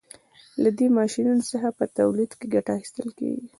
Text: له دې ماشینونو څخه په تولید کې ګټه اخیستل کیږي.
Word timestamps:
له 0.63 0.69
دې 0.77 0.87
ماشینونو 0.97 1.43
څخه 1.51 1.69
په 1.77 1.85
تولید 1.97 2.31
کې 2.39 2.45
ګټه 2.55 2.71
اخیستل 2.77 3.07
کیږي. 3.17 3.45